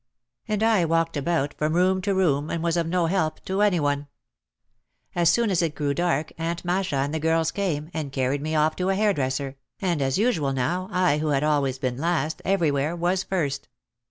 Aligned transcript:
And 0.47 0.63
I 0.63 0.83
walked 0.83 1.15
about 1.15 1.53
from 1.59 1.75
room 1.75 2.01
to 2.01 2.15
room 2.15 2.49
and 2.49 2.63
was 2.63 2.75
of 2.75 2.87
no 2.87 3.05
help 3.05 3.45
to 3.45 3.61
any 3.61 3.79
one. 3.79 4.07
As 5.13 5.29
soon 5.29 5.51
as 5.51 5.61
it 5.61 5.75
grew 5.75 5.93
dark 5.93 6.31
Aunt 6.39 6.65
Masha 6.65 6.95
and 6.95 7.13
the 7.13 7.19
girls 7.19 7.51
came, 7.51 7.91
and 7.93 8.11
carried 8.11 8.41
me 8.41 8.55
off 8.55 8.75
to 8.77 8.89
a 8.89 8.95
hairdresser, 8.95 9.57
and 9.79 10.01
as 10.01 10.17
usual 10.17 10.53
now 10.53 10.89
I 10.91 11.19
who 11.19 11.27
had 11.27 11.43
always 11.43 11.77
been 11.77 11.97
last 11.99 12.41
everywhere 12.43 12.95
was 12.95 13.21
first. 13.21 13.69